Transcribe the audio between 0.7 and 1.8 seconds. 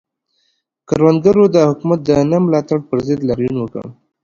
کروندګرو د